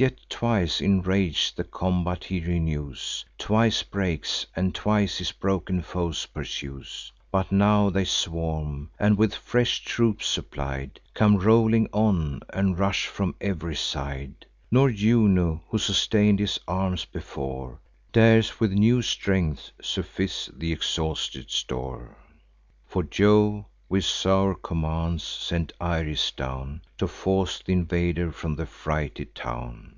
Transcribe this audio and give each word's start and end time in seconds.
Yet 0.00 0.18
twice, 0.30 0.80
enrag'd, 0.80 1.56
the 1.56 1.64
combat 1.64 2.22
he 2.22 2.38
renews, 2.38 3.24
Twice 3.36 3.82
breaks, 3.82 4.46
and 4.54 4.72
twice 4.72 5.18
his 5.18 5.32
broken 5.32 5.82
foes 5.82 6.24
pursues. 6.26 7.10
But 7.32 7.50
now 7.50 7.90
they 7.90 8.04
swarm, 8.04 8.90
and, 8.96 9.18
with 9.18 9.34
fresh 9.34 9.82
troops 9.82 10.28
supplied, 10.28 11.00
Come 11.14 11.36
rolling 11.38 11.88
on, 11.92 12.42
and 12.52 12.78
rush 12.78 13.06
from 13.08 13.34
ev'ry 13.40 13.74
side: 13.74 14.46
Nor 14.70 14.92
Juno, 14.92 15.64
who 15.68 15.78
sustain'd 15.78 16.38
his 16.38 16.60
arms 16.68 17.04
before, 17.04 17.80
Dares 18.12 18.60
with 18.60 18.70
new 18.70 19.02
strength 19.02 19.72
suffice 19.82 20.48
th' 20.56 20.62
exhausted 20.62 21.50
store; 21.50 22.18
For 22.86 23.02
Jove, 23.02 23.64
with 23.90 24.04
sour 24.04 24.54
commands, 24.54 25.24
sent 25.24 25.72
Iris 25.80 26.30
down, 26.32 26.82
To 26.98 27.08
force 27.08 27.60
th' 27.60 27.70
invader 27.70 28.30
from 28.30 28.56
the 28.56 28.66
frighted 28.66 29.34
town. 29.34 29.94